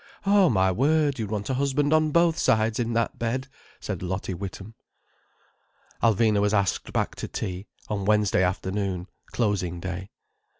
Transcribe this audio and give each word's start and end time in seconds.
"Oh, 0.25 0.49
my 0.49 0.71
word, 0.71 1.19
you'd 1.19 1.29
want 1.29 1.51
a 1.51 1.53
husband 1.53 1.93
on 1.93 2.09
both 2.09 2.35
sides, 2.35 2.79
in 2.79 2.93
that 2.93 3.19
bed," 3.19 3.47
said 3.79 4.01
Lottie 4.01 4.33
Witham. 4.33 4.73
Alvina 6.01 6.41
was 6.41 6.55
asked 6.55 6.91
back 6.91 7.13
to 7.17 7.27
tea—on 7.27 8.05
Wednesday 8.05 8.41
afternoon, 8.41 9.05
closing 9.31 9.79
day. 9.79 10.09